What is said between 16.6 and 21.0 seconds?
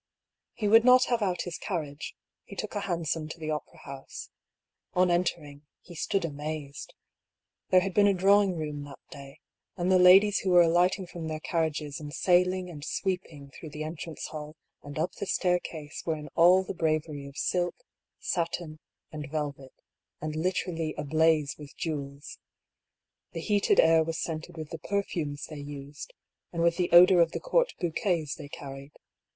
the bravery of silk, satin, and velvet, and literally